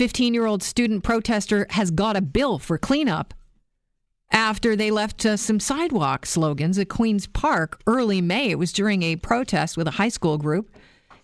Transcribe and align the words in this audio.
15 0.00 0.32
year 0.32 0.46
old 0.46 0.62
student 0.62 1.04
protester 1.04 1.66
has 1.68 1.90
got 1.90 2.16
a 2.16 2.22
bill 2.22 2.58
for 2.58 2.78
cleanup 2.78 3.34
after 4.30 4.74
they 4.74 4.90
left 4.90 5.26
uh, 5.26 5.36
some 5.36 5.60
sidewalk 5.60 6.24
slogans 6.24 6.78
at 6.78 6.88
Queen's 6.88 7.26
Park 7.26 7.82
early 7.86 8.22
May. 8.22 8.48
It 8.48 8.58
was 8.58 8.72
during 8.72 9.02
a 9.02 9.16
protest 9.16 9.76
with 9.76 9.86
a 9.86 9.90
high 9.90 10.08
school 10.08 10.38
group. 10.38 10.74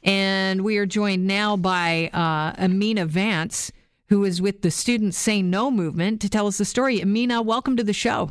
And 0.02 0.60
we 0.60 0.76
are 0.76 0.84
joined 0.84 1.26
now 1.26 1.56
by 1.56 2.10
uh, 2.12 2.62
Amina 2.62 3.06
Vance, 3.06 3.72
who 4.10 4.26
is 4.26 4.42
with 4.42 4.60
the 4.60 4.70
Students 4.70 5.16
Say 5.16 5.40
No 5.40 5.70
movement, 5.70 6.20
to 6.20 6.28
tell 6.28 6.46
us 6.46 6.58
the 6.58 6.66
story. 6.66 7.00
Amina, 7.00 7.40
welcome 7.40 7.78
to 7.78 7.82
the 7.82 7.94
show. 7.94 8.30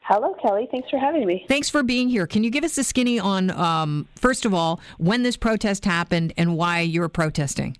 Hello, 0.00 0.34
Kelly. 0.42 0.66
Thanks 0.72 0.90
for 0.90 0.98
having 0.98 1.24
me. 1.24 1.44
Thanks 1.46 1.70
for 1.70 1.84
being 1.84 2.08
here. 2.08 2.26
Can 2.26 2.42
you 2.42 2.50
give 2.50 2.64
us 2.64 2.76
a 2.78 2.82
skinny 2.82 3.20
on, 3.20 3.52
um, 3.52 4.08
first 4.16 4.44
of 4.44 4.52
all, 4.52 4.80
when 4.96 5.22
this 5.22 5.36
protest 5.36 5.84
happened 5.84 6.32
and 6.36 6.56
why 6.56 6.80
you're 6.80 7.08
protesting? 7.08 7.76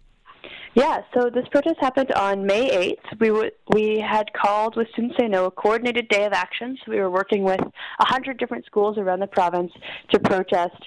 Yeah, 0.79 1.01
so 1.13 1.29
this 1.29 1.45
protest 1.51 1.75
happened 1.81 2.13
on 2.13 2.47
May 2.47 2.71
8th. 2.71 3.19
We 3.19 3.29
w- 3.31 3.51
we 3.71 3.99
had 3.99 4.33
called 4.33 4.77
with 4.77 4.87
Students 4.93 5.17
Say 5.19 5.27
No 5.27 5.47
a 5.47 5.51
coordinated 5.51 6.09
day 6.09 6.25
of 6.25 6.33
action. 6.33 6.79
So 6.85 6.93
we 6.93 7.01
were 7.01 7.11
working 7.11 7.43
with 7.43 7.59
100 7.59 8.39
different 8.39 8.65
schools 8.65 8.97
around 8.97 9.19
the 9.19 9.27
province 9.27 9.73
to 10.13 10.21
protest 10.21 10.81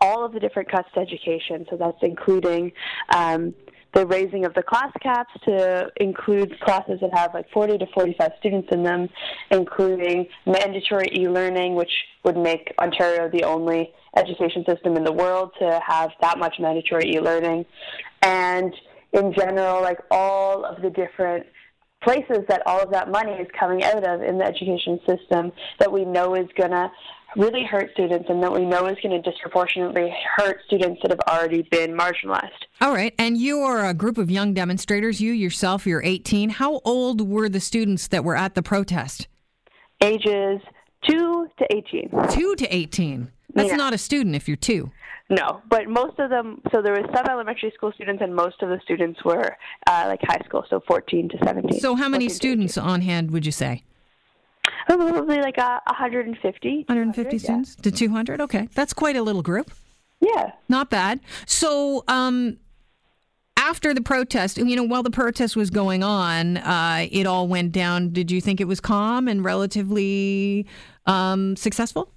all 0.00 0.24
of 0.24 0.32
the 0.32 0.40
different 0.40 0.68
cuts 0.68 0.88
to 0.94 1.00
education. 1.00 1.66
So 1.70 1.76
that's 1.76 1.98
including 2.02 2.72
um, 3.14 3.54
the 3.94 4.08
raising 4.08 4.44
of 4.44 4.54
the 4.54 4.62
class 4.64 4.90
caps 5.00 5.30
to 5.44 5.88
include 5.98 6.58
classes 6.58 6.98
that 7.00 7.16
have 7.16 7.32
like 7.32 7.48
40 7.52 7.78
to 7.78 7.86
45 7.94 8.32
students 8.40 8.68
in 8.72 8.82
them, 8.82 9.08
including 9.52 10.26
mandatory 10.46 11.12
e-learning, 11.14 11.76
which 11.76 11.92
would 12.24 12.36
make 12.36 12.74
Ontario 12.80 13.30
the 13.30 13.44
only 13.44 13.92
education 14.16 14.64
system 14.68 14.96
in 14.96 15.04
the 15.04 15.12
world 15.12 15.52
to 15.60 15.80
have 15.86 16.10
that 16.22 16.38
much 16.38 16.56
mandatory 16.58 17.14
e-learning, 17.14 17.64
and 18.22 18.74
in 19.12 19.32
general, 19.32 19.80
like 19.82 19.98
all 20.10 20.64
of 20.64 20.82
the 20.82 20.90
different 20.90 21.46
places 22.02 22.38
that 22.48 22.62
all 22.66 22.80
of 22.80 22.90
that 22.92 23.10
money 23.10 23.32
is 23.32 23.48
coming 23.58 23.82
out 23.82 24.06
of 24.06 24.22
in 24.22 24.38
the 24.38 24.44
education 24.44 25.00
system 25.06 25.50
that 25.80 25.90
we 25.90 26.04
know 26.04 26.34
is 26.34 26.46
going 26.56 26.70
to 26.70 26.90
really 27.36 27.64
hurt 27.64 27.90
students 27.92 28.26
and 28.30 28.42
that 28.42 28.52
we 28.52 28.64
know 28.64 28.86
is 28.86 28.96
going 29.02 29.20
to 29.20 29.30
disproportionately 29.30 30.14
hurt 30.36 30.58
students 30.66 31.00
that 31.02 31.10
have 31.10 31.20
already 31.28 31.62
been 31.70 31.92
marginalized. 31.92 32.48
All 32.80 32.94
right. 32.94 33.12
And 33.18 33.36
you 33.36 33.58
are 33.60 33.84
a 33.84 33.94
group 33.94 34.16
of 34.16 34.30
young 34.30 34.54
demonstrators. 34.54 35.20
You 35.20 35.32
yourself, 35.32 35.86
you're 35.86 36.02
18. 36.02 36.50
How 36.50 36.80
old 36.84 37.28
were 37.28 37.48
the 37.48 37.60
students 37.60 38.08
that 38.08 38.24
were 38.24 38.36
at 38.36 38.54
the 38.54 38.62
protest? 38.62 39.26
Ages 40.00 40.60
2 41.08 41.48
to 41.58 41.66
18. 41.76 42.10
2 42.30 42.54
to 42.56 42.74
18. 42.74 43.30
That's 43.54 43.70
Yeah. 43.70 43.76
not 43.76 43.92
a 43.92 43.98
student 43.98 44.36
if 44.36 44.46
you're 44.46 44.56
2. 44.56 44.90
No, 45.30 45.60
but 45.68 45.88
most 45.88 46.18
of 46.18 46.30
them, 46.30 46.62
so 46.72 46.80
there 46.80 46.94
was 46.94 47.04
some 47.14 47.26
elementary 47.28 47.70
school 47.76 47.92
students 47.92 48.22
and 48.22 48.34
most 48.34 48.62
of 48.62 48.70
the 48.70 48.80
students 48.82 49.22
were 49.24 49.56
uh, 49.86 50.04
like 50.06 50.20
high 50.22 50.40
school, 50.46 50.64
so 50.70 50.80
14 50.88 51.28
to 51.28 51.38
17. 51.44 51.80
So 51.80 51.94
how 51.94 52.08
many 52.08 52.30
students 52.30 52.78
on 52.78 53.02
hand 53.02 53.30
would 53.30 53.44
you 53.44 53.52
say? 53.52 53.84
Probably 54.86 55.40
like 55.40 55.58
uh, 55.58 55.80
150. 55.86 56.84
150 56.88 57.36
yeah. 57.36 57.42
students 57.42 57.74
to 57.76 57.90
200? 57.90 58.40
Okay. 58.40 58.68
That's 58.74 58.94
quite 58.94 59.16
a 59.16 59.22
little 59.22 59.42
group. 59.42 59.70
Yeah. 60.20 60.52
Not 60.68 60.88
bad. 60.88 61.20
So, 61.46 62.04
um, 62.08 62.56
after 63.58 63.92
the 63.92 64.00
protest, 64.00 64.56
you 64.56 64.76
know, 64.76 64.84
while 64.84 65.02
the 65.02 65.10
protest 65.10 65.56
was 65.56 65.68
going 65.68 66.02
on, 66.02 66.56
uh, 66.58 67.06
it 67.10 67.26
all 67.26 67.48
went 67.48 67.72
down. 67.72 68.10
Did 68.10 68.30
you 68.30 68.40
think 68.40 68.60
it 68.60 68.64
was 68.64 68.80
calm 68.80 69.28
and 69.28 69.44
relatively 69.44 70.66
um, 71.06 71.54
successful? 71.54 72.12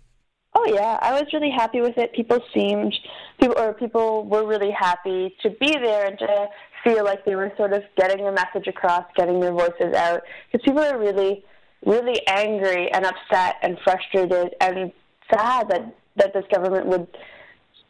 Oh 0.63 0.73
yeah, 0.73 0.99
I 1.01 1.13
was 1.13 1.25
really 1.33 1.49
happy 1.49 1.81
with 1.81 1.97
it. 1.97 2.13
People 2.13 2.39
seemed, 2.53 2.93
people 3.39 3.57
or 3.57 3.73
people 3.73 4.25
were 4.25 4.45
really 4.45 4.71
happy 4.71 5.35
to 5.41 5.49
be 5.49 5.71
there 5.71 6.05
and 6.05 6.19
to 6.19 6.47
feel 6.83 7.03
like 7.03 7.25
they 7.25 7.35
were 7.35 7.51
sort 7.57 7.73
of 7.73 7.83
getting 7.97 8.17
their 8.17 8.31
message 8.31 8.67
across, 8.67 9.05
getting 9.15 9.39
their 9.39 9.53
voices 9.53 9.93
out. 9.95 10.21
Because 10.51 10.63
people 10.63 10.81
are 10.81 10.99
really, 10.99 11.43
really 11.85 12.21
angry 12.27 12.91
and 12.91 13.05
upset 13.05 13.55
and 13.63 13.77
frustrated 13.83 14.53
and 14.61 14.91
sad 15.33 15.69
that 15.69 15.95
that 16.17 16.33
this 16.33 16.45
government 16.51 16.85
would 16.85 17.07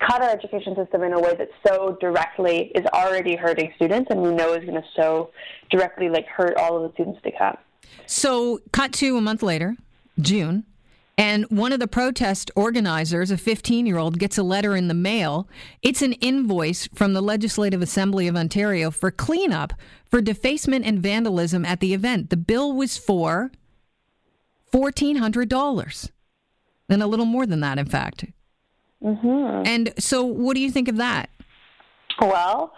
cut 0.08 0.22
our 0.22 0.30
education 0.30 0.76
system 0.76 1.04
in 1.04 1.12
a 1.14 1.20
way 1.20 1.36
that 1.36 1.50
so 1.68 1.98
directly 2.00 2.72
is 2.74 2.86
already 2.94 3.36
hurting 3.36 3.74
students, 3.76 4.10
and 4.10 4.22
we 4.22 4.32
know 4.32 4.54
is 4.54 4.64
going 4.64 4.82
to 4.82 4.88
so 4.96 5.32
directly 5.70 6.10
like 6.10 6.26
hurt 6.28 6.56
all 6.56 6.78
of 6.78 6.84
the 6.84 6.94
students 6.94 7.20
to 7.24 7.32
come. 7.38 7.58
So, 8.06 8.62
cut 8.72 8.94
to 8.94 9.18
a 9.18 9.22
month 9.22 9.44
later, 9.44 9.76
June, 10.20 10.64
and 11.18 11.46
one 11.50 11.72
of 11.72 11.80
the 11.80 11.88
protest 11.88 12.50
organizers, 12.56 13.32
a 13.32 13.38
15 13.38 13.86
year 13.86 13.98
old, 13.98 14.18
gets 14.18 14.38
a 14.38 14.44
letter 14.44 14.76
in 14.76 14.88
the 14.88 14.94
mail. 14.94 15.48
It's 15.82 16.02
an 16.02 16.14
invoice 16.14 16.88
from 16.94 17.14
the 17.14 17.22
Legislative 17.22 17.82
Assembly 17.82 18.28
of 18.28 18.36
Ontario 18.36 18.92
for 18.92 19.12
cleanup 19.12 19.74
for 20.06 20.22
defacement 20.22 20.86
and 20.86 21.00
vandalism 21.00 21.66
at 21.66 21.80
the 21.80 21.94
event. 21.94 22.30
The 22.30 22.38
bill 22.38 22.74
was 22.74 22.98
for 22.98 23.52
$1,400, 24.74 26.12
and 26.90 27.04
a 27.04 27.08
little 27.08 27.26
more 27.26 27.46
than 27.46 27.60
that, 27.60 27.78
in 27.78 27.86
fact. 27.86 28.26
Mm-hmm. 29.04 29.64
And 29.66 29.94
so, 29.98 30.24
what 30.24 30.56
do 30.56 30.62
you 30.62 30.72
think 30.72 30.88
of 30.88 30.98
that? 30.98 31.30
Well, 32.20 32.74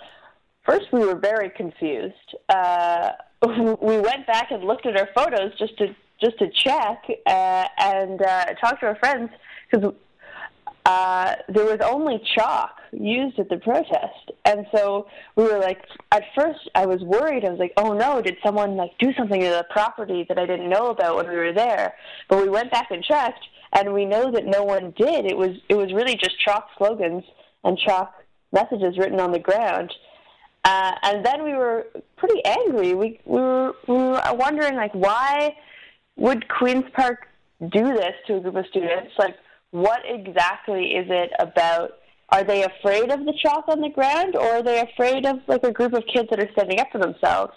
first 0.65 0.85
we 0.91 0.99
were 0.99 1.15
very 1.15 1.49
confused. 1.49 2.35
Uh, 2.49 3.09
we 3.45 3.99
went 3.99 4.25
back 4.25 4.51
and 4.51 4.63
looked 4.63 4.85
at 4.85 4.97
our 4.97 5.09
photos 5.15 5.57
just 5.57 5.77
to 5.77 5.95
just 6.21 6.37
to 6.39 6.49
check 6.49 7.05
uh, 7.25 7.65
and 7.77 8.21
uh, 8.21 8.45
talk 8.55 8.79
to 8.79 8.87
our 8.87 8.95
friends 8.95 9.29
because 9.69 9.93
uh, 10.85 11.35
there 11.47 11.65
was 11.65 11.79
only 11.83 12.21
chalk 12.35 12.79
used 12.91 13.39
at 13.39 13.49
the 13.49 13.57
protest, 13.57 14.31
and 14.45 14.65
so 14.75 15.07
we 15.35 15.43
were 15.43 15.59
like, 15.59 15.81
at 16.11 16.23
first 16.35 16.59
I 16.75 16.85
was 16.85 17.01
worried. 17.01 17.45
I 17.45 17.49
was 17.49 17.59
like, 17.59 17.73
oh 17.77 17.93
no, 17.93 18.21
did 18.21 18.37
someone 18.45 18.75
like 18.75 18.91
do 18.99 19.13
something 19.13 19.39
to 19.39 19.47
the 19.47 19.65
property 19.69 20.25
that 20.27 20.37
I 20.37 20.45
didn't 20.45 20.69
know 20.69 20.87
about 20.87 21.15
when 21.15 21.29
we 21.29 21.35
were 21.35 21.53
there? 21.53 21.95
But 22.29 22.41
we 22.41 22.49
went 22.49 22.71
back 22.71 22.91
and 22.91 23.03
checked, 23.03 23.45
and 23.73 23.93
we 23.93 24.05
know 24.05 24.31
that 24.31 24.45
no 24.45 24.63
one 24.63 24.93
did. 24.97 25.25
It 25.25 25.37
was 25.37 25.51
it 25.69 25.75
was 25.75 25.93
really 25.93 26.15
just 26.15 26.37
chalk 26.39 26.67
slogans 26.77 27.23
and 27.63 27.77
chalk 27.77 28.13
messages 28.51 28.97
written 28.97 29.19
on 29.19 29.31
the 29.31 29.39
ground. 29.39 29.93
Uh, 30.65 30.93
and 31.03 31.25
then 31.25 31.43
we 31.43 31.53
were 31.53 31.87
pretty 32.17 32.43
angry. 32.45 32.93
We 32.93 33.19
we 33.25 33.39
were 33.39 33.75
we 33.87 33.95
were 33.95 34.21
wondering 34.33 34.75
like 34.75 34.93
why 34.93 35.55
would 36.15 36.47
Queens 36.47 36.85
Park 36.93 37.27
do 37.59 37.93
this 37.93 38.13
to 38.27 38.37
a 38.37 38.39
group 38.39 38.55
of 38.55 38.65
students? 38.67 39.11
Like 39.17 39.35
what 39.73 40.01
exactly 40.05 40.93
is 40.93 41.07
it 41.09 41.31
about? 41.39 41.97
Are 42.29 42.43
they 42.43 42.63
afraid 42.63 43.11
of 43.11 43.25
the 43.25 43.33
chalk 43.41 43.67
on 43.67 43.81
the 43.81 43.89
ground, 43.89 44.35
or 44.35 44.47
are 44.47 44.63
they 44.63 44.79
afraid 44.79 45.25
of 45.25 45.37
like 45.47 45.63
a 45.63 45.71
group 45.71 45.93
of 45.93 46.03
kids 46.11 46.29
that 46.29 46.39
are 46.39 46.49
standing 46.51 46.79
up 46.79 46.87
for 46.91 46.99
themselves? 46.99 47.53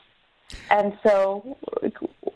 And 0.71 0.97
so, 1.03 1.57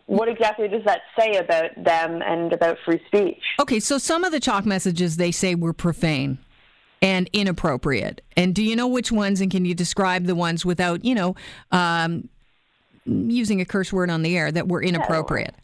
what 0.07 0.29
exactly 0.29 0.69
does 0.69 0.85
that 0.85 1.01
say 1.19 1.37
about 1.37 1.71
them 1.83 2.23
and 2.23 2.53
about 2.53 2.77
free 2.85 3.01
speech? 3.07 3.43
Okay, 3.59 3.81
so 3.81 3.97
some 3.97 4.23
of 4.23 4.33
the 4.33 4.41
chalk 4.41 4.67
messages 4.67 5.17
they 5.17 5.33
say 5.33 5.55
were 5.55 5.73
profane 5.73 6.39
and 7.01 7.31
inappropriate. 7.33 8.21
And 8.37 8.55
do 8.55 8.63
you 8.63 8.77
know 8.77 8.87
which 8.87 9.11
ones? 9.11 9.41
And 9.41 9.51
can 9.51 9.65
you 9.65 9.75
describe 9.75 10.25
the 10.25 10.35
ones 10.35 10.65
without, 10.65 11.05
you 11.05 11.15
know, 11.15 11.37
um, 11.73 12.29
using 13.07 13.63
a 13.63 13.65
curse 13.65 13.93
word 13.93 14.11
on 14.11 14.23
the 14.23 14.37
air 14.37 14.53
that 14.53 14.69
were 14.69 14.83
inappropriate? 14.83 15.55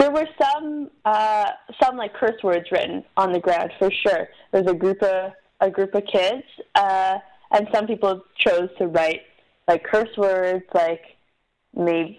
There 0.00 0.10
were 0.10 0.26
some 0.40 0.90
uh, 1.04 1.50
some 1.80 1.98
like 1.98 2.14
curse 2.14 2.42
words 2.42 2.64
written 2.72 3.04
on 3.18 3.32
the 3.32 3.38
ground 3.38 3.70
for 3.78 3.90
sure. 3.90 4.28
There's 4.50 4.66
a 4.66 4.72
group 4.74 5.02
of 5.02 5.32
a 5.60 5.70
group 5.70 5.94
of 5.94 6.04
kids, 6.10 6.42
uh, 6.74 7.18
and 7.50 7.68
some 7.72 7.86
people 7.86 8.24
chose 8.38 8.70
to 8.78 8.86
write 8.86 9.20
like 9.68 9.84
curse 9.84 10.08
words, 10.16 10.64
like 10.72 11.02
maybe 11.76 12.18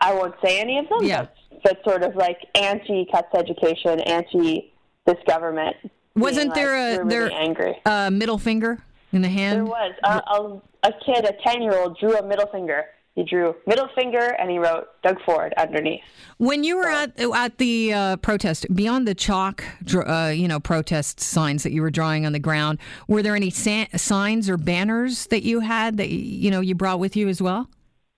I- 0.00 0.14
won't 0.14 0.34
say 0.44 0.58
any 0.58 0.78
of 0.78 0.88
them. 0.88 1.04
Yeah. 1.04 1.26
But, 1.62 1.78
sort 1.84 2.02
of 2.02 2.16
like 2.16 2.38
anti 2.56 3.06
cuts 3.10 3.32
education, 3.34 4.00
anti 4.00 4.72
this 5.06 5.16
government. 5.28 5.76
Wasn't 6.16 6.54
there 6.54 6.90
like, 6.90 7.00
a 7.00 7.04
we're 7.04 7.10
there 7.10 7.30
angry? 7.32 7.76
a 7.86 8.10
middle 8.10 8.38
finger 8.38 8.78
in 9.12 9.22
the 9.22 9.28
hand? 9.28 9.58
There 9.58 9.64
was 9.64 9.94
a, 10.02 10.10
a, 10.10 10.60
a 10.88 10.92
kid, 11.04 11.24
a 11.24 11.34
ten 11.44 11.62
year 11.62 11.78
old, 11.78 11.98
drew 11.98 12.16
a 12.16 12.26
middle 12.26 12.46
finger. 12.48 12.86
He 13.16 13.24
drew 13.24 13.54
middle 13.66 13.88
finger 13.94 14.36
and 14.38 14.50
he 14.50 14.58
wrote 14.58 14.88
Doug 15.02 15.16
Ford 15.24 15.54
underneath. 15.56 16.02
When 16.36 16.64
you 16.64 16.76
were 16.76 16.88
at 16.88 17.18
at 17.18 17.56
the 17.56 17.94
uh, 17.94 18.16
protest, 18.18 18.66
beyond 18.74 19.08
the 19.08 19.14
chalk, 19.14 19.64
uh, 19.94 20.32
you 20.34 20.46
know, 20.46 20.60
protest 20.60 21.18
signs 21.20 21.62
that 21.62 21.72
you 21.72 21.80
were 21.80 21.90
drawing 21.90 22.26
on 22.26 22.32
the 22.32 22.38
ground, 22.38 22.78
were 23.08 23.22
there 23.22 23.34
any 23.34 23.48
sa- 23.48 23.86
signs 23.96 24.50
or 24.50 24.58
banners 24.58 25.28
that 25.28 25.44
you 25.44 25.60
had 25.60 25.96
that 25.96 26.10
you 26.10 26.50
know 26.50 26.60
you 26.60 26.74
brought 26.74 27.00
with 27.00 27.16
you 27.16 27.26
as 27.28 27.40
well? 27.40 27.70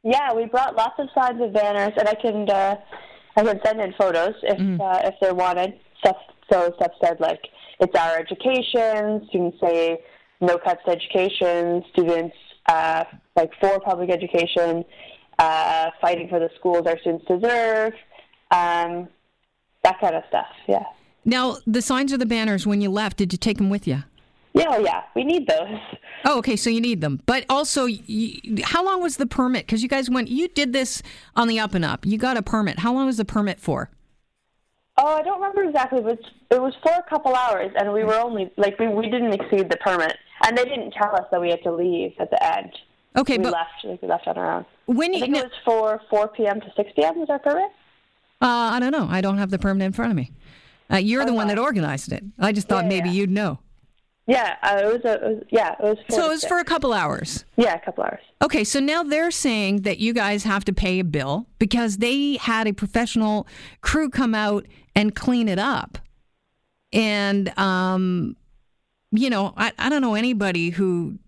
Yeah, 0.03 0.33
we 0.35 0.47
brought 0.47 0.75
lots 0.75 0.99
of 0.99 1.09
signs 1.15 1.41
and 1.41 1.53
banners, 1.53 1.93
and 1.97 2.09
I 2.09 2.15
can 2.15 2.51
uh, 2.51 2.75
I 3.37 3.44
can 3.44 3.61
send 3.65 3.81
in 3.81 3.94
photos 3.97 4.35
if 4.43 4.81
uh, 4.81 5.01
if 5.05 5.15
they're 5.21 5.33
wanted. 5.33 5.75
Stuff 6.01 6.17
so 6.51 6.73
stuff 6.75 6.91
said 7.01 7.21
like 7.21 7.41
it's 7.79 7.94
our 7.94 8.19
education. 8.19 9.25
Students 9.29 9.59
say 9.61 10.01
no 10.41 10.59
cuts 10.59 10.81
to 10.87 10.91
education. 10.91 11.85
Students 11.93 12.35
uh, 12.69 13.05
like 13.37 13.50
for 13.61 13.81
public 13.81 14.11
education, 14.11 14.85
uh, 15.38 15.91
fighting 16.00 16.29
for 16.29 16.38
the 16.38 16.50
schools 16.59 16.87
our 16.87 16.99
students 17.00 17.25
deserve. 17.26 17.93
Um, 18.50 19.09
that 19.85 20.00
kind 20.00 20.15
of 20.15 20.23
stuff. 20.29 20.47
Yeah. 20.67 20.85
Now, 21.25 21.56
the 21.67 21.82
signs 21.82 22.12
or 22.12 22.19
the 22.19 22.26
banners 22.26 22.67
when 22.67 22.81
you 22.81 22.91
left, 22.91 23.17
did 23.17 23.32
you 23.32 23.38
take 23.38 23.59
them 23.59 23.70
with 23.70 23.87
you? 23.87 24.05
Yeah, 24.55 24.79
yeah, 24.79 25.03
we 25.15 25.25
need 25.25 25.47
those. 25.47 25.79
Oh, 26.25 26.38
okay. 26.38 26.56
So 26.56 26.69
you 26.69 26.81
need 26.81 27.00
them, 27.00 27.20
but 27.26 27.44
also, 27.49 27.85
you, 27.85 28.62
how 28.65 28.85
long 28.85 29.00
was 29.00 29.19
the 29.19 29.26
permit? 29.26 29.67
Because 29.67 29.82
you 29.82 29.88
guys 29.88 30.11
went, 30.11 30.29
you 30.29 30.49
did 30.49 30.73
this 30.73 31.03
on 31.37 31.49
the 31.49 31.61
up 31.61 31.75
and 31.75 31.85
up. 31.85 32.05
You 32.05 32.19
got 32.19 32.37
a 32.37 32.43
permit. 32.43 32.81
How 32.81 32.93
long 32.93 33.06
was 33.06 33.19
the 33.19 33.25
permit 33.25 33.61
for? 33.61 33.91
Oh, 34.97 35.15
I 35.17 35.23
don't 35.23 35.41
remember 35.41 35.62
exactly, 35.62 36.00
but 36.00 36.19
it 36.50 36.61
was 36.61 36.75
for 36.82 36.93
a 36.93 37.09
couple 37.09 37.35
hours, 37.35 37.70
and 37.79 37.93
we 37.93 38.03
were 38.03 38.17
only 38.17 38.50
like 38.56 38.76
we 38.81 38.88
we 38.88 39.09
didn't 39.09 39.32
exceed 39.32 39.70
the 39.70 39.76
permit, 39.76 40.17
and 40.44 40.56
they 40.56 40.64
didn't 40.64 40.93
tell 40.93 41.14
us 41.14 41.25
that 41.31 41.40
we 41.40 41.50
had 41.50 41.62
to 41.62 41.73
leave 41.73 42.12
at 42.19 42.31
the 42.31 42.56
end. 42.56 42.70
Okay, 43.17 43.38
we 43.38 43.44
but 43.44 43.52
left 43.52 43.70
like 43.85 44.02
we 44.02 44.08
left 44.08 44.26
on 44.29 44.37
our 44.37 44.56
own. 44.58 44.67
when 44.87 45.11
I 45.12 45.14
you, 45.14 45.20
think 45.20 45.37
it 45.37 45.44
was 45.44 45.52
for 45.64 46.00
4 46.11 46.29
p.m. 46.29 46.61
to 46.61 46.73
6 46.76 46.90
p.m. 46.94 47.19
Was 47.19 47.29
our 47.31 47.38
permit? 47.38 47.70
uh, 48.40 48.46
I 48.46 48.79
don't 48.81 48.93
know. 48.93 49.08
I 49.11 49.20
don't 49.20 49.38
have 49.38 49.50
the 49.50 49.58
permit 49.58 49.87
in 49.87 49.93
front 49.93 50.11
of 50.12 50.17
me. 50.17 50.31
Uh, 50.93 50.96
you're 50.96 51.25
the 51.25 51.35
one 51.35 51.49
that 51.49 51.58
organized 51.58 52.12
it. 52.12 52.23
I 52.38 52.52
just 52.52 52.69
thought 52.69 52.85
Yeah, 52.85 52.88
maybe 52.88 53.08
yeah. 53.08 53.14
you'd 53.14 53.31
know. 53.31 53.58
Yeah, 54.26 54.56
uh, 54.62 54.81
it 54.82 54.87
was 54.87 55.05
a 55.06 55.14
it 55.14 55.23
was, 55.23 55.43
yeah, 55.50 55.73
it 55.73 55.82
was. 55.82 55.96
So 56.11 56.26
it 56.26 56.29
was 56.29 56.44
for 56.44 56.58
a 56.58 56.64
couple 56.64 56.93
hours. 56.93 57.44
yeah, 57.56 57.75
a 57.75 57.81
couple 57.81 58.05
hours. 58.05 58.20
Okay, 58.43 58.62
so 58.62 58.79
now 58.79 59.02
they're 59.02 59.31
saying 59.31 59.82
that 59.82 59.99
you 59.99 60.12
guys 60.12 60.44
have 60.44 60.64
to 60.67 60.73
pay 60.73 60.99
a 61.00 61.05
bill 61.05 61.46
because 61.58 61.96
they 61.96 62.37
had 62.37 62.67
a 62.69 62.75
professional 62.75 63.46
crew 63.81 64.11
come 64.11 64.34
out 64.34 64.67
and 64.94 65.14
clean 65.14 65.49
it 65.49 65.58
up. 65.58 65.96
And, 66.93 67.58
um, 67.58 68.37
you 69.10 69.31
know, 69.31 69.55
I, 69.56 69.72
I 69.78 69.88
don't 69.88 70.02
know 70.02 70.14
anybody 70.14 70.70
who, 70.70 71.19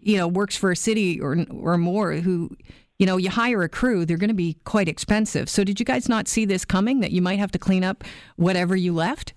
you 0.00 0.16
know, 0.16 0.28
works 0.28 0.56
for 0.56 0.70
a 0.70 0.76
city 0.76 1.20
or, 1.20 1.44
or 1.50 1.78
more 1.78 2.12
who, 2.14 2.56
you 2.98 3.06
know, 3.06 3.16
you 3.16 3.30
hire 3.30 3.62
a 3.62 3.68
crew, 3.68 4.04
they're 4.04 4.18
going 4.18 4.28
to 4.28 4.34
be 4.34 4.58
quite 4.64 4.88
expensive. 4.88 5.48
So 5.48 5.64
did 5.64 5.80
you 5.80 5.86
guys 5.86 6.08
not 6.08 6.28
see 6.28 6.44
this 6.44 6.64
coming 6.64 7.00
that 7.00 7.12
you 7.12 7.22
might 7.22 7.38
have 7.38 7.50
to 7.52 7.58
clean 7.58 7.82
up 7.82 8.04
whatever 8.36 8.76
you 8.76 8.92
left? 8.92 9.32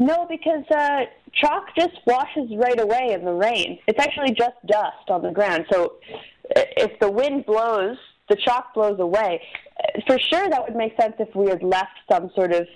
No, 0.00 0.26
because 0.28 0.64
uh, 0.74 1.02
chalk 1.32 1.66
just 1.78 1.94
washes 2.04 2.50
right 2.56 2.80
away 2.80 3.12
in 3.12 3.24
the 3.24 3.32
rain. 3.32 3.78
It's 3.86 4.00
actually 4.00 4.32
just 4.32 4.56
dust 4.66 5.08
on 5.08 5.22
the 5.22 5.30
ground. 5.30 5.66
So 5.72 5.94
if 6.50 6.98
the 6.98 7.08
wind 7.10 7.46
blows, 7.46 7.96
the 8.28 8.36
chalk 8.44 8.74
blows 8.74 8.98
away. 8.98 9.40
For 10.08 10.18
sure, 10.18 10.48
that 10.48 10.62
would 10.64 10.74
make 10.74 11.00
sense 11.00 11.14
if 11.20 11.34
we 11.36 11.48
had 11.48 11.62
left 11.62 11.96
some 12.10 12.30
sort 12.34 12.52
of 12.52 12.66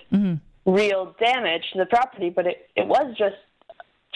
real 0.65 1.15
damage 1.19 1.63
to 1.73 1.79
the 1.79 1.85
property, 1.87 2.29
but 2.29 2.47
it, 2.47 2.69
it 2.77 2.87
was 2.87 3.13
just 3.17 3.35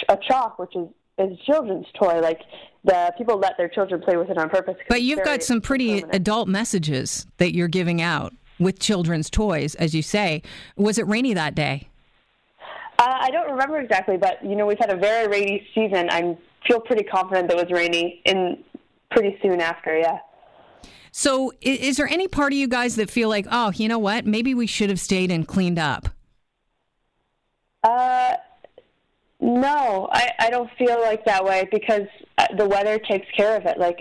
a 0.10 0.18
chalk, 0.28 0.60
which 0.60 0.76
is 0.76 0.88
is 1.20 1.38
a 1.40 1.46
children's 1.46 1.86
toy. 2.00 2.20
Like 2.20 2.42
the 2.84 3.14
people 3.18 3.38
let 3.38 3.58
their 3.58 3.70
children 3.70 4.02
play 4.02 4.18
with 4.18 4.30
it 4.30 4.38
on 4.38 4.50
purpose. 4.50 4.76
But 4.90 5.02
you've 5.02 5.24
got 5.24 5.44
some 5.44 5.62
pretty 5.62 5.92
impermanent. 5.92 6.16
adult 6.16 6.48
messages 6.48 7.28
that 7.38 7.54
you're 7.54 7.68
giving 7.68 8.02
out 8.02 8.34
with 8.60 8.80
children's 8.80 9.30
toys, 9.30 9.76
as 9.76 9.94
you 9.94 10.02
say. 10.02 10.42
Was 10.76 10.98
it 10.98 11.08
rainy 11.08 11.34
that 11.34 11.56
day? 11.56 11.90
Uh, 13.00 13.18
I 13.22 13.32
don't 13.32 13.50
remember 13.50 13.80
exactly, 13.80 14.18
but 14.18 14.44
you 14.44 14.56
know 14.56 14.66
we've 14.66 14.80
had 14.80 14.92
a 14.92 14.98
very 14.98 15.28
rainy 15.28 15.68
season. 15.74 16.10
I 16.10 16.38
feel 16.68 16.80
pretty 16.80 17.04
confident 17.04 17.50
that 17.50 17.58
it 17.58 17.68
was 17.68 17.72
rainy 17.72 18.22
in 18.26 18.64
pretty 19.12 19.38
soon 19.42 19.62
after. 19.62 19.98
Yeah. 19.98 20.20
So, 21.12 21.54
is 21.62 21.98
there 21.98 22.08
any 22.08 22.28
part 22.28 22.54
of 22.54 22.58
you 22.58 22.68
guys 22.68 22.96
that 22.96 23.10
feel 23.10 23.30
like, 23.30 23.46
oh, 23.52 23.72
you 23.76 23.88
know 23.88 24.00
what? 24.00 24.26
Maybe 24.26 24.56
we 24.56 24.66
should 24.66 24.90
have 24.90 25.00
stayed 25.00 25.30
and 25.30 25.48
cleaned 25.48 25.78
up? 25.78 26.10
Uh, 27.84 28.34
no, 29.44 30.08
I, 30.12 30.32
I 30.40 30.50
don't 30.50 30.70
feel 30.78 31.00
like 31.02 31.26
that 31.26 31.44
way 31.44 31.68
because 31.72 32.08
uh, 32.38 32.48
the 32.58 32.66
weather 32.66 32.98
takes 32.98 33.28
care 33.36 33.58
of 33.58 33.66
it. 33.66 33.78
Like 33.78 34.00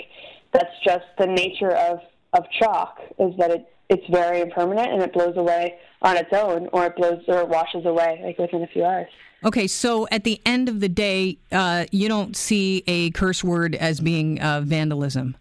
that's 0.53 0.75
just 0.85 1.05
the 1.19 1.27
nature 1.27 1.73
of 1.73 1.99
of 2.33 2.45
chalk 2.59 2.99
is 3.19 3.37
that 3.39 3.51
it 3.51 3.69
it's 3.91 4.07
very 4.09 4.41
impermanent 4.41 4.91
and 4.93 5.03
it 5.03 5.13
blows 5.13 5.37
away 5.37 5.79
on 6.01 6.17
its 6.17 6.33
own, 6.33 6.69
or 6.73 6.87
it 6.87 6.97
blows 6.97 7.23
or 7.29 7.41
it 7.41 7.49
washes 7.49 7.85
away 7.85 8.21
like 8.25 8.39
within 8.39 8.63
a 8.63 8.67
few 8.69 8.85
hours. 8.85 9.09
Okay, 9.45 9.67
so 9.67 10.07
at 10.13 10.23
the 10.23 10.41
end 10.47 10.69
of 10.69 10.79
the 10.79 10.89
day, 10.89 11.37
uh, 11.51 11.87
you 11.91 12.09
don't 12.09 12.37
see 12.37 12.85
a 12.87 13.11
curse 13.11 13.43
word 13.43 13.75
as 13.75 13.99
being 13.99 14.41
uh, 14.41 14.61
vandalism. 14.61 15.35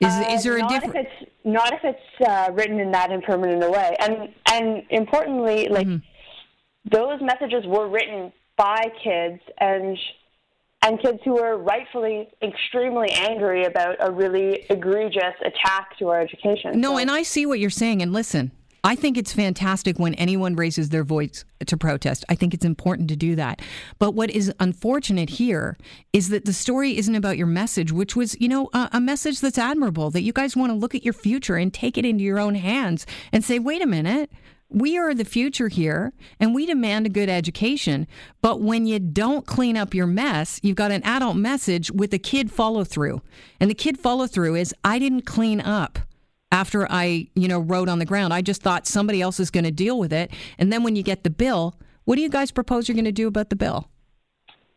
Is, 0.00 0.12
is 0.28 0.42
there 0.42 0.58
a 0.58 0.64
Uh, 0.64 0.68
difference? 0.68 1.08
Not 1.44 1.72
if 1.72 1.80
it's 1.84 2.28
uh, 2.28 2.50
written 2.52 2.80
in 2.80 2.90
that 2.90 3.12
impermanent 3.12 3.62
a 3.62 3.70
way, 3.70 3.96
and 4.00 4.34
and 4.52 4.82
importantly, 4.90 5.68
like 5.68 5.86
those 6.90 7.20
messages 7.20 7.64
were 7.66 7.88
written 7.88 8.32
by 8.56 8.84
kids 9.02 9.40
and 9.58 9.96
and 10.84 11.00
kids 11.00 11.20
who 11.24 11.34
were 11.34 11.56
rightfully 11.56 12.28
extremely 12.42 13.08
angry 13.12 13.64
about 13.64 13.96
a 14.00 14.10
really 14.10 14.66
egregious 14.68 15.34
attack 15.44 15.96
to 15.98 16.08
our 16.08 16.20
education. 16.20 16.80
No, 16.80 16.94
So- 16.94 16.98
and 16.98 17.10
I 17.10 17.22
see 17.22 17.46
what 17.46 17.60
you're 17.60 17.70
saying. 17.70 18.02
And 18.02 18.12
listen, 18.12 18.50
I 18.82 18.96
think 18.96 19.16
it's 19.16 19.32
fantastic 19.32 20.00
when 20.00 20.14
anyone 20.14 20.56
raises 20.56 20.88
their 20.88 21.04
voice 21.04 21.44
to 21.64 21.76
protest. 21.76 22.24
I 22.28 22.34
think 22.34 22.52
it's 22.52 22.64
important 22.64 23.08
to 23.10 23.16
do 23.16 23.36
that. 23.36 23.62
But 24.00 24.14
what 24.14 24.28
is 24.30 24.52
unfortunate 24.58 25.30
here 25.30 25.76
is 26.12 26.30
that 26.30 26.46
the 26.46 26.52
story 26.52 26.98
isn't 26.98 27.14
about 27.14 27.38
your 27.38 27.46
message, 27.46 27.92
which 27.92 28.16
was, 28.16 28.36
you 28.40 28.48
know, 28.48 28.68
a, 28.72 28.88
a 28.94 29.00
message 29.00 29.40
that's 29.40 29.58
admirable, 29.58 30.10
that 30.10 30.22
you 30.22 30.32
guys 30.32 30.56
want 30.56 30.70
to 30.72 30.76
look 30.76 30.96
at 30.96 31.04
your 31.04 31.14
future 31.14 31.54
and 31.54 31.72
take 31.72 31.96
it 31.96 32.04
into 32.04 32.24
your 32.24 32.40
own 32.40 32.56
hands 32.56 33.06
and 33.30 33.44
say, 33.44 33.60
wait 33.60 33.82
a 33.82 33.86
minute. 33.86 34.32
We 34.72 34.96
are 34.96 35.12
the 35.12 35.24
future 35.24 35.68
here 35.68 36.12
and 36.40 36.54
we 36.54 36.66
demand 36.66 37.06
a 37.06 37.10
good 37.10 37.28
education. 37.28 38.06
But 38.40 38.60
when 38.60 38.86
you 38.86 38.98
don't 38.98 39.46
clean 39.46 39.76
up 39.76 39.94
your 39.94 40.06
mess, 40.06 40.58
you've 40.62 40.76
got 40.76 40.90
an 40.90 41.02
adult 41.04 41.36
message 41.36 41.90
with 41.90 42.14
a 42.14 42.18
kid 42.18 42.50
follow 42.50 42.84
through. 42.84 43.20
And 43.60 43.70
the 43.70 43.74
kid 43.74 43.98
follow 43.98 44.26
through 44.26 44.56
is 44.56 44.74
I 44.82 44.98
didn't 44.98 45.22
clean 45.22 45.60
up 45.60 45.98
after 46.50 46.86
I, 46.90 47.28
you 47.34 47.48
know, 47.48 47.58
wrote 47.58 47.88
on 47.88 47.98
the 47.98 48.04
ground. 48.04 48.32
I 48.32 48.42
just 48.42 48.62
thought 48.62 48.86
somebody 48.86 49.20
else 49.20 49.40
is 49.40 49.50
going 49.50 49.64
to 49.64 49.70
deal 49.70 49.98
with 49.98 50.12
it. 50.12 50.30
And 50.58 50.72
then 50.72 50.82
when 50.82 50.96
you 50.96 51.02
get 51.02 51.24
the 51.24 51.30
bill, 51.30 51.74
what 52.04 52.16
do 52.16 52.22
you 52.22 52.28
guys 52.28 52.50
propose 52.50 52.88
you're 52.88 52.94
going 52.94 53.04
to 53.04 53.12
do 53.12 53.28
about 53.28 53.50
the 53.50 53.56
bill? 53.56 53.88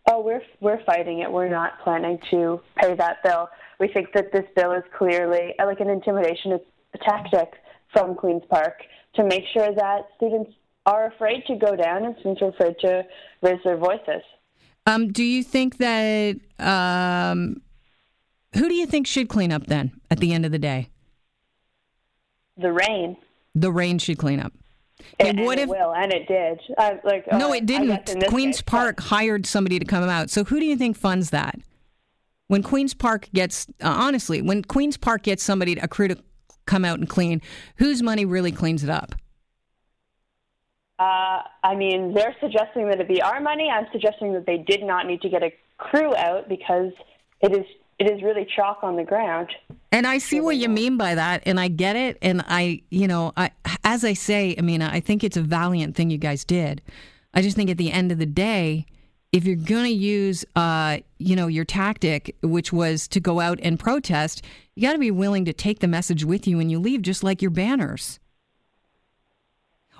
Oh, 0.09 0.21
we're 0.21 0.43
we're 0.59 0.83
fighting 0.83 1.19
it. 1.19 1.31
We're 1.31 1.49
not 1.49 1.79
planning 1.83 2.19
to 2.29 2.61
pay 2.77 2.93
that 2.95 3.23
bill. 3.23 3.49
We 3.79 3.87
think 3.87 4.13
that 4.13 4.31
this 4.31 4.45
bill 4.55 4.71
is 4.73 4.83
clearly 4.95 5.55
like 5.57 5.79
an 5.79 5.89
intimidation 5.89 6.59
tactic 7.03 7.53
from 7.95 8.15
Queens 8.15 8.43
Park 8.49 8.81
to 9.15 9.23
make 9.23 9.43
sure 9.53 9.73
that 9.73 10.01
students 10.17 10.51
are 10.85 11.07
afraid 11.07 11.45
to 11.47 11.55
go 11.55 11.75
down 11.75 12.03
and 12.03 12.15
students 12.19 12.41
are 12.41 12.49
afraid 12.49 12.75
to 12.81 13.03
raise 13.41 13.59
their 13.63 13.77
voices. 13.77 14.21
Um, 14.85 15.11
do 15.11 15.23
you 15.23 15.43
think 15.43 15.77
that 15.77 16.37
um, 16.59 17.61
who 18.53 18.67
do 18.67 18.75
you 18.75 18.85
think 18.85 19.07
should 19.07 19.29
clean 19.29 19.51
up 19.51 19.67
then 19.67 19.99
at 20.11 20.19
the 20.19 20.33
end 20.33 20.45
of 20.45 20.51
the 20.51 20.59
day? 20.59 20.89
The 22.57 22.71
rain, 22.71 23.17
The 23.55 23.71
rain 23.71 23.97
should 23.97 24.17
clean 24.17 24.39
up. 24.39 24.53
Okay, 25.19 25.29
and 25.29 25.45
what 25.45 25.57
it 25.57 25.63
if 25.63 25.69
will, 25.69 25.93
and 25.93 26.11
it 26.13 26.27
did. 26.27 26.59
Uh, 26.77 26.95
like 27.03 27.25
no, 27.31 27.49
uh, 27.49 27.53
it 27.53 27.57
I 27.57 27.59
didn't? 27.59 28.27
Queens 28.27 28.57
case, 28.57 28.61
Park 28.61 28.99
hired 28.99 29.45
somebody 29.45 29.77
to 29.79 29.85
come 29.85 30.03
out. 30.03 30.29
So 30.29 30.43
who 30.43 30.59
do 30.59 30.65
you 30.65 30.77
think 30.77 30.95
funds 30.95 31.31
that? 31.31 31.59
When 32.47 32.63
Queens 32.63 32.93
Park 32.93 33.27
gets 33.33 33.67
uh, 33.81 33.89
honestly, 33.89 34.41
when 34.41 34.63
Queens 34.63 34.97
Park 34.97 35.23
gets 35.23 35.43
somebody 35.43 35.73
a 35.73 35.87
crew 35.87 36.07
to 36.07 36.17
come 36.65 36.85
out 36.85 36.99
and 36.99 37.09
clean, 37.09 37.41
whose 37.77 38.01
money 38.01 38.25
really 38.25 38.51
cleans 38.51 38.83
it 38.83 38.89
up? 38.89 39.15
Uh, 40.97 41.41
I 41.63 41.75
mean, 41.75 42.13
they're 42.13 42.35
suggesting 42.39 42.87
that 42.89 42.99
it 43.01 43.07
be 43.07 43.21
our 43.21 43.41
money. 43.41 43.69
I'm 43.69 43.87
suggesting 43.91 44.33
that 44.33 44.45
they 44.45 44.57
did 44.57 44.81
not 44.81 45.05
need 45.07 45.21
to 45.23 45.29
get 45.29 45.43
a 45.43 45.51
crew 45.77 46.15
out 46.15 46.47
because 46.47 46.93
it 47.41 47.51
is 47.51 47.65
it 47.97 48.09
is 48.09 48.21
really 48.21 48.45
chalk 48.55 48.79
on 48.83 48.97
the 48.97 49.03
ground. 49.03 49.49
And 49.91 50.05
I 50.05 50.17
see 50.17 50.41
what 50.41 50.57
you 50.57 50.67
mean 50.67 50.97
by 50.97 51.15
that, 51.15 51.43
and 51.45 51.59
I 51.59 51.69
get 51.69 51.95
it. 51.95 52.17
And 52.21 52.43
I, 52.47 52.81
you 52.89 53.07
know, 53.07 53.31
I, 53.37 53.51
as 53.85 54.03
I 54.03 54.11
say, 54.13 54.53
I 54.57 54.61
mean, 54.61 54.81
I 54.81 54.99
think 54.99 55.23
it's 55.23 55.37
a 55.37 55.41
valiant 55.41 55.95
thing 55.95 56.09
you 56.09 56.17
guys 56.17 56.43
did. 56.43 56.81
I 57.33 57.41
just 57.41 57.55
think 57.55 57.69
at 57.69 57.77
the 57.77 57.91
end 57.91 58.11
of 58.11 58.17
the 58.17 58.25
day, 58.25 58.85
if 59.35 59.45
you're 59.45 59.57
going 59.57 59.83
to 59.83 59.91
use, 59.91 60.45
uh, 60.55 60.99
you 61.17 61.35
know, 61.35 61.47
your 61.47 61.65
tactic, 61.65 62.37
which 62.41 62.71
was 62.71 63.05
to 63.09 63.19
go 63.19 63.41
out 63.41 63.59
and 63.61 63.77
protest, 63.77 64.41
you 64.75 64.81
got 64.81 64.93
to 64.93 64.97
be 64.97 65.11
willing 65.11 65.43
to 65.43 65.51
take 65.51 65.79
the 65.79 65.89
message 65.89 66.23
with 66.23 66.47
you 66.47 66.55
when 66.55 66.69
you 66.69 66.79
leave, 66.79 67.01
just 67.01 67.21
like 67.21 67.41
your 67.41 67.51
banners, 67.51 68.21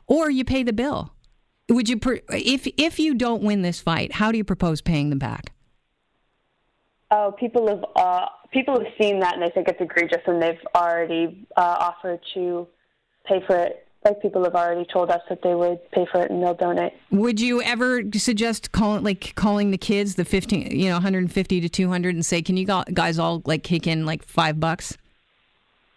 or 0.08 0.30
you 0.30 0.46
pay 0.46 0.64
the 0.64 0.72
bill. 0.72 1.12
Would 1.68 1.90
you, 1.90 2.00
if 2.30 2.66
if 2.78 2.98
you 2.98 3.14
don't 3.14 3.44
win 3.44 3.62
this 3.62 3.82
fight, 3.82 4.14
how 4.14 4.32
do 4.32 4.38
you 4.38 4.46
propose 4.46 4.82
paying 4.82 5.10
them 5.10 5.20
back? 5.20 5.52
Oh, 7.12 7.36
people 7.38 7.68
have 7.68 7.84
uh, 7.98 8.28
people 8.52 8.80
have 8.80 8.94
seen 9.02 9.20
that 9.20 9.34
and 9.34 9.44
they 9.44 9.50
think 9.50 9.68
it's 9.68 9.82
egregious, 9.82 10.22
and 10.28 10.42
they've 10.42 10.66
already 10.74 11.46
uh, 11.58 11.76
offered 11.80 12.22
to 12.36 12.68
pay 13.26 13.44
for 13.46 13.58
it. 13.58 13.86
Like 14.06 14.22
people 14.22 14.44
have 14.44 14.54
already 14.54 14.86
told 14.92 15.10
us 15.10 15.22
that 15.30 15.42
they 15.42 15.56
would 15.56 15.80
pay 15.92 16.06
for 16.12 16.22
it 16.22 16.30
and 16.30 16.42
they'll 16.42 16.54
donate. 16.54 16.94
Would 17.10 17.42
you 17.42 17.62
ever 17.64 18.04
suggest 18.14 18.72
calling 18.72 19.04
like 19.04 19.34
calling 19.36 19.72
the 19.72 19.80
kids 19.80 20.14
the 20.16 20.24
15 20.26 20.72
you 20.72 20.90
know 20.90 20.96
150 20.96 21.62
to 21.62 21.70
200 21.70 22.14
and 22.14 22.26
say 22.26 22.44
can 22.44 22.56
you 22.56 22.66
guys 22.94 23.18
all 23.18 23.42
like 23.46 23.64
kick 23.64 23.88
in 23.88 24.06
like 24.06 24.24
5 24.24 24.60
bucks? 24.60 24.96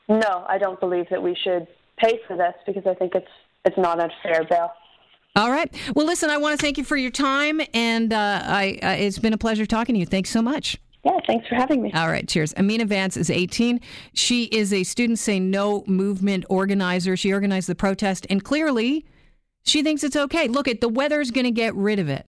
No, 0.09 0.47
I 0.49 0.57
don't 0.57 0.81
believe 0.81 1.07
that 1.11 1.23
we 1.23 1.37
should 1.45 1.67
pay 1.99 2.19
for 2.27 2.37
this 2.37 2.55
because 2.67 2.87
I 2.87 2.95
think 2.95 3.15
it's 3.15 3.29
it's 3.67 3.77
not 3.77 4.01
a 4.03 4.09
fair 4.23 4.45
bill. 4.45 4.71
All 5.37 5.51
right. 5.51 5.73
Well, 5.95 6.07
listen, 6.07 6.31
I 6.31 6.39
want 6.39 6.59
to 6.59 6.65
thank 6.65 6.79
you 6.79 6.85
for 6.85 6.97
your 6.97 7.11
time 7.11 7.61
and 7.75 8.13
uh, 8.13 8.41
I 8.43 8.79
uh, 8.83 8.89
it's 8.93 9.19
been 9.19 9.35
a 9.35 9.39
pleasure 9.39 9.67
talking 9.67 9.95
to 9.95 9.99
you. 9.99 10.07
Thanks 10.07 10.31
so 10.31 10.41
much. 10.41 10.79
Yeah, 11.09 11.21
thanks 11.27 11.49
for 11.49 11.55
having 11.55 11.81
me. 11.81 11.91
All 11.95 12.09
right, 12.09 12.29
cheers. 12.29 12.53
Amina 12.59 12.85
Vance 12.85 13.17
is 13.17 13.31
18. 13.31 13.81
She 14.13 14.45
is 14.45 14.75
a 14.75 14.85
Students 14.85 15.23
Say 15.23 15.41
No 15.41 15.83
movement 15.87 16.45
organizer. 16.51 17.17
She 17.17 17.33
organized 17.33 17.69
the 17.69 17.75
protest 17.75 18.27
and 18.29 18.45
clearly 18.45 19.07
she 19.65 19.83
thinks 19.83 20.05
it's 20.05 20.17
okay. 20.17 20.49
Look, 20.49 20.69
at 20.69 20.81
the 20.81 20.89
weather's 20.89 21.31
going 21.31 21.45
to 21.45 21.51
get 21.51 21.75
rid 21.75 21.99
of 21.99 22.09
it. 22.09 22.27